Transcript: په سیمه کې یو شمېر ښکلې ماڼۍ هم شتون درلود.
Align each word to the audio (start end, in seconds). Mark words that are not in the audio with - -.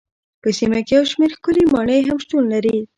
په 0.41 0.49
سیمه 0.57 0.79
کې 0.87 0.93
یو 0.97 1.03
شمېر 1.11 1.31
ښکلې 1.37 1.63
ماڼۍ 1.73 1.99
هم 2.05 2.17
شتون 2.23 2.43
درلود. 2.51 2.87